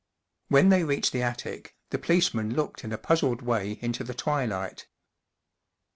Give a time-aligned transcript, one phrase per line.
[0.47, 4.87] When they reached the attic, the policeman looked in a puzzled way into the twilight.